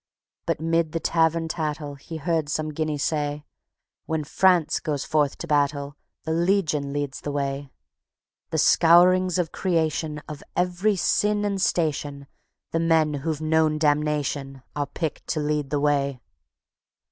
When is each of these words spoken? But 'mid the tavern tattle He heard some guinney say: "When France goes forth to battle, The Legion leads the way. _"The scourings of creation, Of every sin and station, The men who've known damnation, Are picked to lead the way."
But 0.47 0.59
'mid 0.59 0.93
the 0.93 0.99
tavern 0.99 1.47
tattle 1.47 1.93
He 1.93 2.17
heard 2.17 2.49
some 2.49 2.71
guinney 2.73 2.99
say: 2.99 3.45
"When 4.07 4.23
France 4.23 4.79
goes 4.79 5.05
forth 5.05 5.37
to 5.37 5.45
battle, 5.45 5.95
The 6.23 6.31
Legion 6.31 6.91
leads 6.91 7.21
the 7.21 7.31
way. 7.31 7.69
_"The 8.47 8.57
scourings 8.57 9.37
of 9.37 9.51
creation, 9.51 10.19
Of 10.27 10.41
every 10.55 10.95
sin 10.95 11.45
and 11.45 11.61
station, 11.61 12.25
The 12.71 12.79
men 12.79 13.13
who've 13.13 13.41
known 13.41 13.77
damnation, 13.77 14.63
Are 14.75 14.87
picked 14.87 15.27
to 15.27 15.39
lead 15.39 15.69
the 15.69 15.79
way." 15.79 16.19